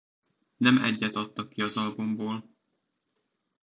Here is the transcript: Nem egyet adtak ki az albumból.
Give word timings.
Nem 0.57 0.77
egyet 0.77 1.15
adtak 1.15 1.49
ki 1.49 1.61
az 1.61 1.77
albumból. 1.77 2.49